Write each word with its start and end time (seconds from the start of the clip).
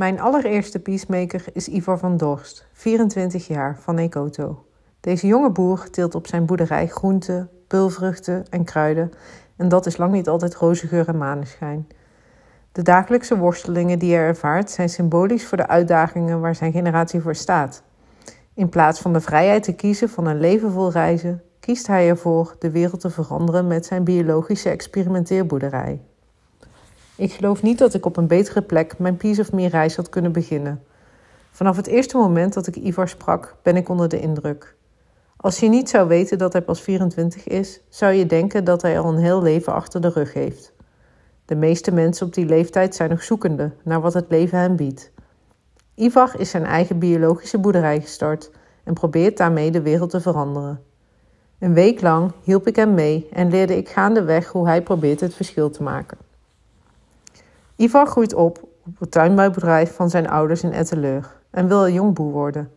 Mijn 0.00 0.20
allereerste 0.20 0.78
peacemaker 0.78 1.44
is 1.52 1.68
Ivar 1.68 1.98
van 1.98 2.16
Dorst, 2.16 2.66
24 2.72 3.46
jaar, 3.46 3.78
van 3.80 3.98
Ekoto. 3.98 4.64
Deze 5.00 5.26
jonge 5.26 5.50
boer 5.50 5.90
teelt 5.90 6.14
op 6.14 6.26
zijn 6.26 6.46
boerderij 6.46 6.86
groenten, 6.86 7.50
pulvruchten 7.66 8.44
en 8.50 8.64
kruiden 8.64 9.12
en 9.56 9.68
dat 9.68 9.86
is 9.86 9.96
lang 9.96 10.12
niet 10.12 10.28
altijd 10.28 10.54
roze 10.54 10.86
geur 10.86 11.08
en 11.08 11.18
maneschijn. 11.18 11.88
De 12.72 12.82
dagelijkse 12.82 13.38
worstelingen 13.38 13.98
die 13.98 14.14
hij 14.14 14.24
ervaart 14.24 14.70
zijn 14.70 14.88
symbolisch 14.88 15.46
voor 15.46 15.56
de 15.56 15.68
uitdagingen 15.68 16.40
waar 16.40 16.54
zijn 16.54 16.72
generatie 16.72 17.20
voor 17.20 17.34
staat. 17.34 17.82
In 18.54 18.68
plaats 18.68 19.00
van 19.00 19.12
de 19.12 19.20
vrijheid 19.20 19.62
te 19.62 19.74
kiezen 19.74 20.08
van 20.08 20.26
een 20.26 20.40
leven 20.40 20.70
vol 20.70 20.90
reizen, 20.90 21.42
kiest 21.58 21.86
hij 21.86 22.08
ervoor 22.08 22.56
de 22.58 22.70
wereld 22.70 23.00
te 23.00 23.10
veranderen 23.10 23.66
met 23.66 23.86
zijn 23.86 24.04
biologische 24.04 24.70
experimenteerboerderij. 24.70 26.00
Ik 27.20 27.32
geloof 27.32 27.62
niet 27.62 27.78
dat 27.78 27.94
ik 27.94 28.06
op 28.06 28.16
een 28.16 28.26
betere 28.26 28.62
plek 28.62 28.98
mijn 28.98 29.16
Peace 29.16 29.40
of 29.40 29.52
Me 29.52 29.68
reis 29.68 29.96
had 29.96 30.08
kunnen 30.08 30.32
beginnen. 30.32 30.82
Vanaf 31.50 31.76
het 31.76 31.86
eerste 31.86 32.16
moment 32.16 32.54
dat 32.54 32.66
ik 32.66 32.76
Ivar 32.76 33.08
sprak, 33.08 33.56
ben 33.62 33.76
ik 33.76 33.88
onder 33.88 34.08
de 34.08 34.20
indruk. 34.20 34.76
Als 35.36 35.60
je 35.60 35.68
niet 35.68 35.88
zou 35.88 36.08
weten 36.08 36.38
dat 36.38 36.52
hij 36.52 36.62
pas 36.62 36.80
24 36.80 37.46
is, 37.46 37.80
zou 37.88 38.12
je 38.12 38.26
denken 38.26 38.64
dat 38.64 38.82
hij 38.82 39.00
al 39.00 39.12
een 39.12 39.18
heel 39.18 39.42
leven 39.42 39.72
achter 39.72 40.00
de 40.00 40.08
rug 40.08 40.32
heeft. 40.32 40.72
De 41.44 41.54
meeste 41.54 41.92
mensen 41.92 42.26
op 42.26 42.34
die 42.34 42.46
leeftijd 42.46 42.94
zijn 42.94 43.10
nog 43.10 43.22
zoekende 43.22 43.70
naar 43.84 44.00
wat 44.00 44.14
het 44.14 44.26
leven 44.28 44.58
hen 44.58 44.76
biedt. 44.76 45.10
Ivar 45.94 46.34
is 46.38 46.50
zijn 46.50 46.64
eigen 46.64 46.98
biologische 46.98 47.58
boerderij 47.58 48.00
gestart 48.00 48.50
en 48.84 48.94
probeert 48.94 49.36
daarmee 49.36 49.70
de 49.70 49.82
wereld 49.82 50.10
te 50.10 50.20
veranderen. 50.20 50.82
Een 51.58 51.74
week 51.74 52.00
lang 52.00 52.32
hielp 52.42 52.66
ik 52.66 52.76
hem 52.76 52.94
mee 52.94 53.28
en 53.32 53.50
leerde 53.50 53.76
ik 53.76 53.88
gaandeweg 53.88 54.48
hoe 54.48 54.66
hij 54.66 54.82
probeert 54.82 55.20
het 55.20 55.34
verschil 55.34 55.70
te 55.70 55.82
maken. 55.82 56.29
Ivar 57.80 58.06
groeit 58.06 58.34
op 58.34 58.68
op 58.86 58.98
het 58.98 59.10
tuinbouwbedrijf 59.10 59.94
van 59.94 60.10
zijn 60.10 60.28
ouders 60.28 60.62
in 60.62 60.72
Etteleur 60.72 61.40
en 61.50 61.68
wil 61.68 61.86
een 61.86 61.92
jong 61.92 62.14
boer 62.14 62.32
worden. 62.32 62.70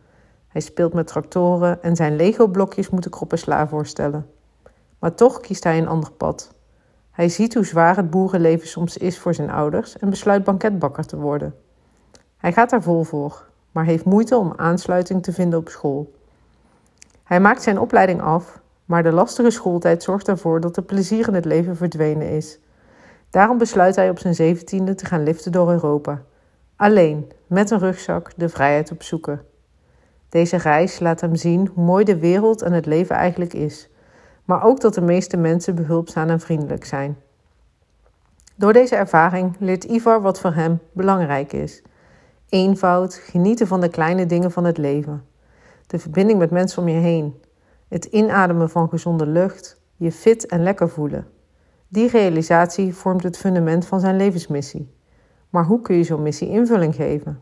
Hij 0.48 0.60
speelt 0.60 0.92
met 0.92 1.06
tractoren 1.06 1.82
en 1.82 1.96
zijn 1.96 2.16
Lego-blokjes 2.16 2.90
moeten 2.90 3.10
kroppensla 3.10 3.68
voorstellen. 3.68 4.26
Maar 4.98 5.14
toch 5.14 5.40
kiest 5.40 5.64
hij 5.64 5.78
een 5.78 5.88
ander 5.88 6.12
pad. 6.12 6.54
Hij 7.10 7.28
ziet 7.28 7.54
hoe 7.54 7.64
zwaar 7.64 7.96
het 7.96 8.10
boerenleven 8.10 8.68
soms 8.68 8.96
is 8.96 9.18
voor 9.18 9.34
zijn 9.34 9.50
ouders 9.50 9.98
en 9.98 10.10
besluit 10.10 10.44
banketbakker 10.44 11.06
te 11.06 11.16
worden. 11.16 11.54
Hij 12.36 12.52
gaat 12.52 12.70
daar 12.70 12.82
vol 12.82 13.02
voor, 13.02 13.46
maar 13.72 13.84
heeft 13.84 14.04
moeite 14.04 14.36
om 14.36 14.52
aansluiting 14.56 15.22
te 15.22 15.32
vinden 15.32 15.58
op 15.58 15.68
school. 15.68 16.12
Hij 17.24 17.40
maakt 17.40 17.62
zijn 17.62 17.78
opleiding 17.78 18.22
af, 18.22 18.60
maar 18.84 19.02
de 19.02 19.12
lastige 19.12 19.50
schooltijd 19.50 20.02
zorgt 20.02 20.28
ervoor 20.28 20.60
dat 20.60 20.74
de 20.74 20.82
plezier 20.82 21.28
in 21.28 21.34
het 21.34 21.44
leven 21.44 21.76
verdwenen 21.76 22.30
is. 22.30 22.58
Daarom 23.34 23.58
besluit 23.58 23.96
hij 23.96 24.10
op 24.10 24.18
zijn 24.18 24.34
zeventiende 24.34 24.94
te 24.94 25.04
gaan 25.04 25.22
liften 25.22 25.52
door 25.52 25.70
Europa. 25.70 26.22
Alleen, 26.76 27.32
met 27.46 27.70
een 27.70 27.78
rugzak, 27.78 28.32
de 28.36 28.48
vrijheid 28.48 28.90
opzoeken. 28.90 29.42
Deze 30.28 30.56
reis 30.56 31.00
laat 31.00 31.20
hem 31.20 31.34
zien 31.34 31.70
hoe 31.74 31.84
mooi 31.84 32.04
de 32.04 32.18
wereld 32.18 32.62
en 32.62 32.72
het 32.72 32.86
leven 32.86 33.16
eigenlijk 33.16 33.52
is, 33.52 33.88
maar 34.44 34.64
ook 34.64 34.80
dat 34.80 34.94
de 34.94 35.00
meeste 35.00 35.36
mensen 35.36 35.74
behulpzaam 35.74 36.28
en 36.28 36.40
vriendelijk 36.40 36.84
zijn. 36.84 37.16
Door 38.54 38.72
deze 38.72 38.96
ervaring 38.96 39.56
leert 39.58 39.84
Ivar 39.84 40.20
wat 40.20 40.40
voor 40.40 40.52
hem 40.52 40.80
belangrijk 40.92 41.52
is: 41.52 41.82
eenvoud, 42.48 43.14
genieten 43.14 43.66
van 43.66 43.80
de 43.80 43.88
kleine 43.88 44.26
dingen 44.26 44.50
van 44.50 44.64
het 44.64 44.78
leven, 44.78 45.24
de 45.86 45.98
verbinding 45.98 46.38
met 46.38 46.50
mensen 46.50 46.82
om 46.82 46.88
je 46.88 47.00
heen, 47.00 47.40
het 47.88 48.04
inademen 48.04 48.70
van 48.70 48.88
gezonde 48.88 49.26
lucht, 49.26 49.80
je 49.96 50.12
fit 50.12 50.46
en 50.46 50.62
lekker 50.62 50.88
voelen. 50.88 51.33
Die 51.94 52.08
realisatie 52.08 52.94
vormt 52.94 53.22
het 53.22 53.36
fundament 53.36 53.86
van 53.86 54.00
zijn 54.00 54.16
levensmissie. 54.16 54.94
Maar 55.50 55.64
hoe 55.64 55.80
kun 55.80 55.96
je 55.96 56.04
zo'n 56.04 56.22
missie 56.22 56.48
invulling 56.48 56.94
geven? 56.94 57.40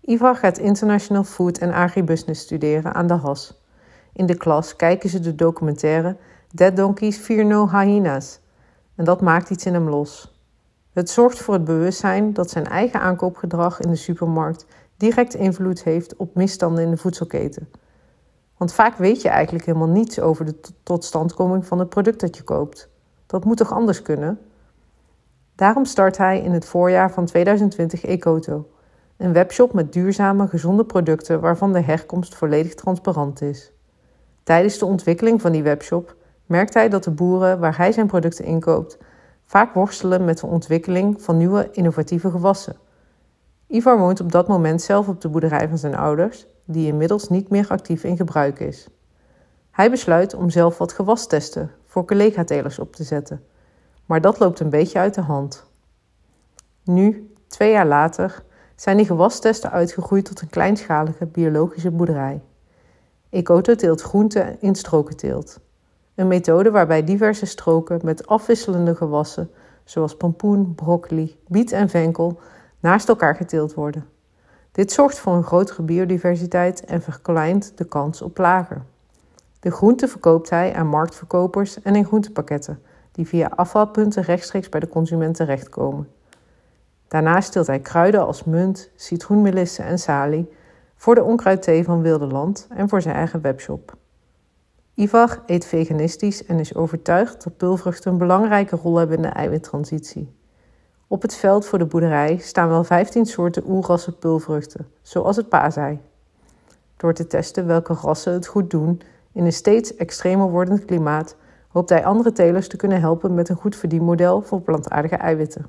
Ivar 0.00 0.36
gaat 0.36 0.58
International 0.58 1.24
Food 1.24 1.58
en 1.58 1.72
Agribusiness 1.72 2.42
studeren 2.42 2.94
aan 2.94 3.06
de 3.06 3.14
HAS. 3.14 3.62
In 4.12 4.26
de 4.26 4.36
klas 4.36 4.76
kijken 4.76 5.10
ze 5.10 5.20
de 5.20 5.34
documentaire 5.34 6.16
Dead 6.54 6.76
Donkeys 6.76 7.16
Fear 7.16 7.44
No 7.44 7.68
Hyenas. 7.68 8.40
En 8.94 9.04
dat 9.04 9.20
maakt 9.20 9.50
iets 9.50 9.66
in 9.66 9.74
hem 9.74 9.88
los. 9.88 10.42
Het 10.92 11.10
zorgt 11.10 11.38
voor 11.38 11.54
het 11.54 11.64
bewustzijn 11.64 12.32
dat 12.32 12.50
zijn 12.50 12.66
eigen 12.66 13.00
aankoopgedrag 13.00 13.80
in 13.80 13.90
de 13.90 13.96
supermarkt 13.96 14.66
direct 14.96 15.34
invloed 15.34 15.82
heeft 15.82 16.16
op 16.16 16.34
misstanden 16.34 16.84
in 16.84 16.90
de 16.90 16.96
voedselketen. 16.96 17.68
Want 18.56 18.72
vaak 18.72 18.96
weet 18.96 19.22
je 19.22 19.28
eigenlijk 19.28 19.66
helemaal 19.66 19.88
niets 19.88 20.20
over 20.20 20.44
de 20.44 20.60
totstandkoming 20.82 21.66
van 21.66 21.78
het 21.78 21.88
product 21.88 22.20
dat 22.20 22.36
je 22.36 22.42
koopt. 22.42 22.96
Dat 23.28 23.44
moet 23.44 23.56
toch 23.56 23.72
anders 23.72 24.02
kunnen? 24.02 24.38
Daarom 25.54 25.84
start 25.84 26.16
hij 26.16 26.40
in 26.40 26.52
het 26.52 26.64
voorjaar 26.64 27.12
van 27.12 27.24
2020 27.24 28.04
Ecoto, 28.04 28.68
een 29.16 29.32
webshop 29.32 29.72
met 29.72 29.92
duurzame, 29.92 30.48
gezonde 30.48 30.84
producten 30.84 31.40
waarvan 31.40 31.72
de 31.72 31.80
herkomst 31.80 32.34
volledig 32.34 32.74
transparant 32.74 33.42
is. 33.42 33.72
Tijdens 34.42 34.78
de 34.78 34.84
ontwikkeling 34.84 35.40
van 35.40 35.52
die 35.52 35.62
webshop 35.62 36.16
merkt 36.46 36.74
hij 36.74 36.88
dat 36.88 37.04
de 37.04 37.10
boeren 37.10 37.58
waar 37.58 37.76
hij 37.76 37.92
zijn 37.92 38.06
producten 38.06 38.44
inkoopt 38.44 38.98
vaak 39.44 39.74
worstelen 39.74 40.24
met 40.24 40.38
de 40.38 40.46
ontwikkeling 40.46 41.22
van 41.22 41.36
nieuwe 41.36 41.68
innovatieve 41.72 42.30
gewassen. 42.30 42.76
Ivar 43.66 43.98
woont 43.98 44.20
op 44.20 44.32
dat 44.32 44.48
moment 44.48 44.82
zelf 44.82 45.08
op 45.08 45.20
de 45.20 45.28
boerderij 45.28 45.68
van 45.68 45.78
zijn 45.78 45.96
ouders, 45.96 46.46
die 46.64 46.86
inmiddels 46.86 47.28
niet 47.28 47.48
meer 47.48 47.68
actief 47.68 48.04
in 48.04 48.16
gebruik 48.16 48.60
is. 48.60 48.88
Hij 49.70 49.90
besluit 49.90 50.34
om 50.34 50.50
zelf 50.50 50.78
wat 50.78 50.92
gewastesten 50.92 51.70
voor 51.88 52.04
collega-telers 52.04 52.78
op 52.78 52.94
te 52.94 53.04
zetten, 53.04 53.44
maar 54.06 54.20
dat 54.20 54.38
loopt 54.38 54.60
een 54.60 54.70
beetje 54.70 54.98
uit 54.98 55.14
de 55.14 55.20
hand. 55.20 55.66
Nu, 56.84 57.34
twee 57.46 57.70
jaar 57.70 57.86
later, 57.86 58.42
zijn 58.76 58.96
die 58.96 59.06
gewastesten 59.06 59.70
uitgegroeid 59.70 60.24
tot 60.24 60.40
een 60.40 60.50
kleinschalige 60.50 61.26
biologische 61.26 61.90
boerderij. 61.90 62.42
Ecoto 63.30 63.74
teelt 63.74 64.02
groenten 64.02 64.60
in 64.60 64.74
strokenteelt. 64.74 65.60
Een 66.14 66.28
methode 66.28 66.70
waarbij 66.70 67.04
diverse 67.04 67.46
stroken 67.46 68.00
met 68.02 68.26
afwisselende 68.26 68.94
gewassen, 68.94 69.50
zoals 69.84 70.16
pompoen, 70.16 70.74
broccoli, 70.74 71.38
biet 71.46 71.72
en 71.72 71.88
venkel, 71.88 72.40
naast 72.80 73.08
elkaar 73.08 73.36
geteeld 73.36 73.74
worden. 73.74 74.06
Dit 74.72 74.92
zorgt 74.92 75.18
voor 75.18 75.34
een 75.34 75.44
grotere 75.44 75.82
biodiversiteit 75.82 76.84
en 76.84 77.02
verkleint 77.02 77.72
de 77.78 77.84
kans 77.84 78.22
op 78.22 78.34
plagen. 78.34 78.86
De 79.60 79.70
groenten 79.70 80.08
verkoopt 80.08 80.50
hij 80.50 80.74
aan 80.74 80.86
marktverkopers 80.86 81.82
en 81.82 81.96
in 81.96 82.04
groentepakketten, 82.04 82.82
die 83.12 83.26
via 83.26 83.50
afvalpunten 83.54 84.22
rechtstreeks 84.22 84.68
bij 84.68 84.80
de 84.80 84.88
consument 84.88 85.36
terechtkomen. 85.36 86.08
Daarnaast 87.08 87.48
steelt 87.48 87.66
hij 87.66 87.80
kruiden 87.80 88.26
als 88.26 88.44
munt, 88.44 88.90
citroenmelisse 88.96 89.82
en 89.82 89.98
salie 89.98 90.48
voor 90.96 91.14
de 91.14 91.22
onkruidthee 91.22 91.84
van 91.84 92.02
Wildeland 92.02 92.66
en 92.70 92.88
voor 92.88 93.02
zijn 93.02 93.14
eigen 93.14 93.40
webshop. 93.40 93.96
Ivar 94.94 95.42
eet 95.46 95.64
veganistisch 95.64 96.44
en 96.44 96.58
is 96.58 96.74
overtuigd 96.74 97.44
dat 97.44 97.56
pulvruchten 97.56 98.12
een 98.12 98.18
belangrijke 98.18 98.76
rol 98.76 98.96
hebben 98.96 99.16
in 99.16 99.22
de 99.22 99.28
eiwittransitie. 99.28 100.36
Op 101.06 101.22
het 101.22 101.34
veld 101.34 101.66
voor 101.66 101.78
de 101.78 101.84
boerderij 101.84 102.38
staan 102.38 102.68
wel 102.68 102.84
15 102.84 103.26
soorten 103.26 103.62
oerrassen 103.66 104.18
pulvruchten, 104.18 104.88
zoals 105.02 105.36
het 105.36 105.48
paasei. 105.48 106.00
Door 106.96 107.12
te 107.12 107.26
testen 107.26 107.66
welke 107.66 107.92
rassen 107.92 108.32
het 108.32 108.46
goed 108.46 108.70
doen 108.70 109.00
in 109.32 109.44
een 109.44 109.52
steeds 109.52 109.96
extremer 109.96 110.50
wordend 110.50 110.84
klimaat, 110.84 111.36
hoopt 111.68 111.88
hij 111.88 112.04
andere 112.04 112.32
telers 112.32 112.68
te 112.68 112.76
kunnen 112.76 113.00
helpen 113.00 113.34
met 113.34 113.48
een 113.48 113.56
goed 113.56 113.76
verdienmodel 113.76 114.42
voor 114.42 114.60
plantaardige 114.60 115.16
eiwitten. 115.16 115.66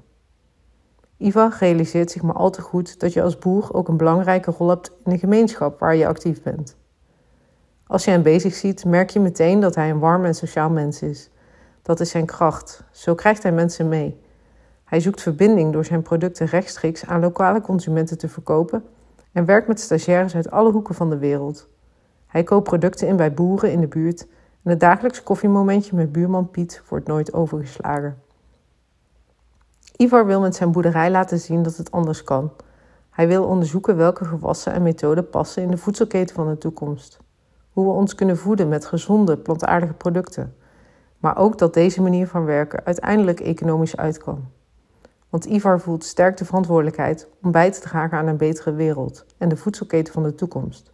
Ivar 1.17 1.55
realiseert 1.59 2.11
zich 2.11 2.21
maar 2.21 2.35
al 2.35 2.49
te 2.49 2.61
goed 2.61 2.99
dat 2.99 3.13
je 3.13 3.21
als 3.21 3.39
boer 3.39 3.73
ook 3.73 3.87
een 3.87 3.97
belangrijke 3.97 4.51
rol 4.51 4.69
hebt 4.69 4.91
in 5.05 5.11
de 5.11 5.17
gemeenschap 5.17 5.79
waar 5.79 5.95
je 5.95 6.07
actief 6.07 6.41
bent. 6.41 6.77
Als 7.87 8.05
je 8.05 8.11
hem 8.11 8.23
bezig 8.23 8.53
ziet, 8.53 8.85
merk 8.85 9.09
je 9.09 9.19
meteen 9.19 9.59
dat 9.59 9.75
hij 9.75 9.89
een 9.89 9.99
warm 9.99 10.25
en 10.25 10.35
sociaal 10.35 10.69
mens 10.69 11.01
is. 11.01 11.29
Dat 11.81 11.99
is 11.99 12.09
zijn 12.09 12.25
kracht. 12.25 12.83
Zo 12.91 13.15
krijgt 13.15 13.43
hij 13.43 13.51
mensen 13.51 13.89
mee. 13.89 14.21
Hij 14.85 14.99
zoekt 14.99 15.21
verbinding 15.21 15.73
door 15.73 15.85
zijn 15.85 16.01
producten 16.01 16.45
rechtstreeks 16.45 17.05
aan 17.05 17.19
lokale 17.19 17.61
consumenten 17.61 18.17
te 18.17 18.29
verkopen 18.29 18.83
en 19.31 19.45
werkt 19.45 19.67
met 19.67 19.79
stagiaires 19.79 20.35
uit 20.35 20.51
alle 20.51 20.71
hoeken 20.71 20.95
van 20.95 21.09
de 21.09 21.17
wereld. 21.17 21.69
Hij 22.29 22.43
koopt 22.43 22.63
producten 22.63 23.07
in 23.07 23.15
bij 23.15 23.33
boeren 23.33 23.71
in 23.71 23.79
de 23.79 23.87
buurt 23.87 24.27
en 24.63 24.69
het 24.69 24.79
dagelijks 24.79 25.23
koffiemomentje 25.23 25.95
met 25.95 26.11
buurman 26.11 26.49
Piet 26.49 26.81
wordt 26.89 27.07
nooit 27.07 27.33
overgeslagen. 27.33 28.17
Ivar 29.95 30.25
wil 30.25 30.41
met 30.41 30.55
zijn 30.55 30.71
boerderij 30.71 31.11
laten 31.11 31.39
zien 31.39 31.63
dat 31.63 31.77
het 31.77 31.91
anders 31.91 32.23
kan. 32.23 32.51
Hij 33.09 33.27
wil 33.27 33.43
onderzoeken 33.43 33.95
welke 33.95 34.25
gewassen 34.25 34.73
en 34.73 34.83
methoden 34.83 35.29
passen 35.29 35.63
in 35.63 35.71
de 35.71 35.77
voedselketen 35.77 36.35
van 36.35 36.47
de 36.47 36.57
toekomst. 36.57 37.19
Hoe 37.73 37.85
we 37.85 37.91
ons 37.91 38.15
kunnen 38.15 38.37
voeden 38.37 38.69
met 38.69 38.85
gezonde, 38.85 39.37
plantaardige 39.37 39.93
producten. 39.93 40.55
Maar 41.17 41.37
ook 41.37 41.57
dat 41.57 41.73
deze 41.73 42.01
manier 42.01 42.27
van 42.27 42.45
werken 42.45 42.85
uiteindelijk 42.85 43.39
economisch 43.39 43.97
uit 43.97 44.17
kan. 44.17 44.47
Want 45.29 45.45
Ivar 45.45 45.79
voelt 45.79 46.03
sterk 46.03 46.37
de 46.37 46.45
verantwoordelijkheid 46.45 47.27
om 47.41 47.51
bij 47.51 47.71
te 47.71 47.79
dragen 47.79 48.17
aan 48.17 48.27
een 48.27 48.37
betere 48.37 48.73
wereld 48.73 49.25
en 49.37 49.49
de 49.49 49.57
voedselketen 49.57 50.13
van 50.13 50.23
de 50.23 50.35
toekomst. 50.35 50.91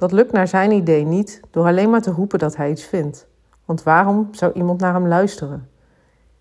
Dat 0.00 0.12
lukt 0.12 0.32
naar 0.32 0.48
zijn 0.48 0.70
idee 0.70 1.04
niet 1.04 1.40
door 1.50 1.66
alleen 1.66 1.90
maar 1.90 2.02
te 2.02 2.10
roepen 2.10 2.38
dat 2.38 2.56
hij 2.56 2.70
iets 2.70 2.84
vindt. 2.84 3.26
Want 3.64 3.82
waarom 3.82 4.28
zou 4.30 4.52
iemand 4.52 4.80
naar 4.80 4.94
hem 4.94 5.06
luisteren? 5.06 5.68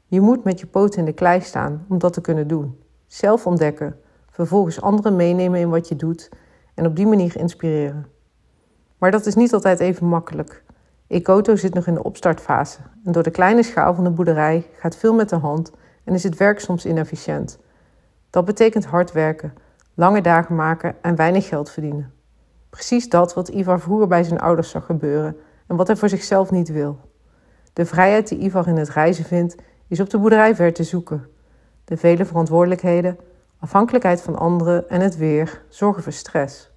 Je 0.06 0.22
moet 0.22 0.44
met 0.44 0.60
je 0.60 0.66
poot 0.66 0.96
in 0.96 1.06
de 1.06 1.14
klei 1.14 1.42
staan 1.42 1.86
om 1.90 1.98
dat 1.98 2.14
te 2.14 2.22
kunnen 2.22 2.48
doen. 2.48 2.80
Zelf 3.08 3.48
ontdekken, 3.48 4.00
vervolgens 4.30 4.82
anderen 4.82 5.16
meenemen 5.16 5.60
in 5.60 5.70
wat 5.70 5.88
je 5.88 5.96
doet 5.96 6.30
en 6.74 6.86
op 6.86 6.96
die 6.96 7.08
manier 7.08 7.38
inspireren. 7.38 8.08
Maar 8.98 9.12
dat 9.12 9.26
is 9.26 9.36
niet 9.36 9.54
altijd 9.54 9.80
even 9.80 10.08
makkelijk. 10.08 10.64
Ekoto 11.08 11.56
zit 11.56 11.74
nog 11.74 11.88
in 11.88 11.94
de 11.94 12.04
opstartfase 12.04 12.80
en 13.06 13.12
door 13.12 13.24
de 13.24 13.32
kleine 13.32 13.64
schaal 13.64 13.94
van 13.94 14.04
de 14.04 14.12
boerderij 14.12 14.66
gaat 14.74 14.96
veel 14.96 15.14
met 15.14 15.30
de 15.30 15.36
hand 15.36 15.72
en 16.04 16.14
is 16.14 16.24
het 16.24 16.38
werk 16.38 16.60
soms 16.60 16.86
inefficiënt. 16.86 17.60
Dat 18.30 18.46
betekent 18.46 18.86
hard 18.86 19.12
werken, 19.12 19.54
lange 19.94 20.22
dagen 20.22 20.56
maken 20.56 20.96
en 21.02 21.16
weinig 21.16 21.48
geld 21.48 21.70
verdienen. 21.72 22.18
Precies 22.70 23.10
dat 23.10 23.34
wat 23.34 23.48
Ivar 23.48 23.80
vroeger 23.80 24.08
bij 24.08 24.24
zijn 24.24 24.40
ouders 24.40 24.70
zag 24.70 24.86
gebeuren 24.86 25.38
en 25.68 25.76
wat 25.76 25.88
hij 25.88 25.96
voor 25.96 26.10
zichzelf 26.10 26.52
niet 26.52 26.70
wil. 26.70 27.00
De 27.74 27.86
vrijheid 27.86 28.28
die 28.28 28.40
Ivar 28.40 28.68
in 28.68 28.78
het 28.78 28.90
reizen 28.90 29.26
vindt, 29.26 29.56
is 29.88 30.00
op 30.00 30.10
de 30.10 30.18
boerderij 30.18 30.56
ver 30.56 30.74
te 30.74 30.84
zoeken. 30.84 31.28
De 31.86 31.98
vele 31.98 32.26
verantwoordelijkheden, 32.26 33.18
afhankelijkheid 33.60 34.22
van 34.22 34.36
anderen 34.36 34.90
en 34.90 35.02
het 35.02 35.18
weer 35.18 35.62
zorgen 35.70 36.04
voor 36.04 36.12
stress. 36.12 36.72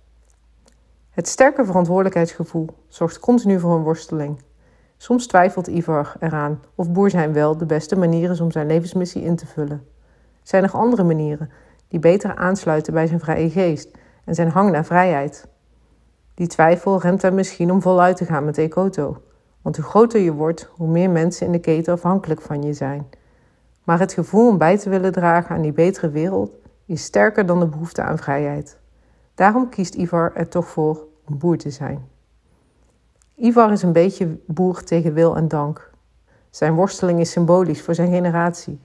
Het 1.10 1.28
sterke 1.28 1.64
verantwoordelijkheidsgevoel 1.64 2.68
zorgt 2.88 3.18
continu 3.18 3.60
voor 3.60 3.74
een 3.74 3.82
worsteling. 3.82 4.42
Soms 4.96 5.26
twijfelt 5.26 5.66
Ivar 5.66 6.16
eraan 6.20 6.62
of 6.74 6.90
boer 6.90 7.10
zijn 7.10 7.32
wel 7.32 7.56
de 7.56 7.66
beste 7.66 7.96
manier 7.96 8.30
is 8.30 8.40
om 8.40 8.50
zijn 8.50 8.66
levensmissie 8.66 9.22
in 9.22 9.36
te 9.36 9.46
vullen. 9.46 9.86
Zijn 10.42 10.62
er 10.62 10.72
andere 10.72 11.02
manieren 11.02 11.50
die 11.88 12.00
beter 12.00 12.34
aansluiten 12.36 12.92
bij 12.92 13.06
zijn 13.06 13.20
vrije 13.20 13.50
geest 13.50 13.90
en 14.24 14.34
zijn 14.34 14.48
hang 14.48 14.70
naar 14.70 14.84
vrijheid? 14.84 15.48
Die 16.34 16.46
twijfel 16.46 17.00
remt 17.00 17.22
hem 17.22 17.34
misschien 17.34 17.70
om 17.70 17.82
voluit 17.82 18.16
te 18.16 18.24
gaan 18.24 18.44
met 18.44 18.58
Ekoto. 18.58 19.22
Want 19.62 19.76
hoe 19.76 19.84
groter 19.84 20.20
je 20.20 20.32
wordt, 20.32 20.70
hoe 20.76 20.88
meer 20.88 21.10
mensen 21.10 21.46
in 21.46 21.52
de 21.52 21.58
keten 21.58 21.92
afhankelijk 21.92 22.40
van 22.40 22.62
je 22.62 22.72
zijn. 22.72 23.06
Maar 23.84 23.98
het 23.98 24.12
gevoel 24.12 24.48
om 24.48 24.58
bij 24.58 24.78
te 24.78 24.90
willen 24.90 25.12
dragen 25.12 25.54
aan 25.54 25.62
die 25.62 25.72
betere 25.72 26.10
wereld 26.10 26.50
is 26.86 27.04
sterker 27.04 27.46
dan 27.46 27.60
de 27.60 27.66
behoefte 27.66 28.02
aan 28.02 28.18
vrijheid. 28.18 28.78
Daarom 29.34 29.68
kiest 29.68 29.94
Ivar 29.94 30.32
er 30.34 30.48
toch 30.48 30.68
voor 30.68 31.04
om 31.28 31.38
boer 31.38 31.56
te 31.56 31.70
zijn. 31.70 32.08
Ivar 33.36 33.72
is 33.72 33.82
een 33.82 33.92
beetje 33.92 34.38
boer 34.46 34.82
tegen 34.82 35.14
wil 35.14 35.36
en 35.36 35.48
dank. 35.48 35.90
Zijn 36.50 36.74
worsteling 36.74 37.20
is 37.20 37.30
symbolisch 37.30 37.82
voor 37.82 37.94
zijn 37.94 38.12
generatie. 38.12 38.80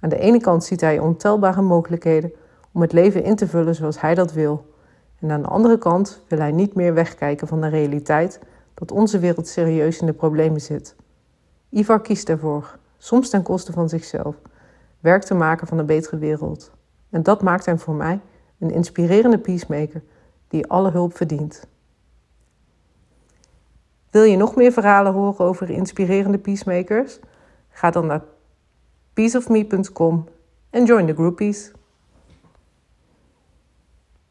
Aan 0.00 0.08
de 0.08 0.18
ene 0.18 0.40
kant 0.40 0.64
ziet 0.64 0.80
hij 0.80 0.98
ontelbare 0.98 1.62
mogelijkheden 1.62 2.32
om 2.72 2.80
het 2.80 2.92
leven 2.92 3.24
in 3.24 3.36
te 3.36 3.48
vullen 3.48 3.74
zoals 3.74 4.00
hij 4.00 4.14
dat 4.14 4.32
wil. 4.32 4.71
En 5.22 5.30
aan 5.30 5.42
de 5.42 5.48
andere 5.48 5.78
kant 5.78 6.22
wil 6.28 6.38
hij 6.38 6.52
niet 6.52 6.74
meer 6.74 6.94
wegkijken 6.94 7.48
van 7.48 7.60
de 7.60 7.68
realiteit 7.68 8.40
dat 8.74 8.92
onze 8.92 9.18
wereld 9.18 9.48
serieus 9.48 10.00
in 10.00 10.06
de 10.06 10.12
problemen 10.12 10.60
zit. 10.60 10.96
Ivar 11.68 12.00
kiest 12.00 12.28
ervoor, 12.28 12.78
soms 12.98 13.28
ten 13.30 13.42
koste 13.42 13.72
van 13.72 13.88
zichzelf, 13.88 14.36
werk 15.00 15.22
te 15.22 15.34
maken 15.34 15.66
van 15.66 15.78
een 15.78 15.86
betere 15.86 16.18
wereld. 16.18 16.70
En 17.10 17.22
dat 17.22 17.42
maakt 17.42 17.66
hem 17.66 17.78
voor 17.78 17.94
mij 17.94 18.20
een 18.58 18.70
inspirerende 18.70 19.38
peacemaker 19.38 20.02
die 20.48 20.66
alle 20.66 20.90
hulp 20.90 21.16
verdient. 21.16 21.66
Wil 24.10 24.22
je 24.22 24.36
nog 24.36 24.56
meer 24.56 24.72
verhalen 24.72 25.12
horen 25.12 25.46
over 25.46 25.70
inspirerende 25.70 26.38
peacemakers? 26.38 27.18
Ga 27.68 27.90
dan 27.90 28.06
naar 28.06 28.22
peaceofme.com 29.12 30.28
en 30.70 30.84
join 30.84 31.06
the 31.06 31.14
groupies. 31.14 31.72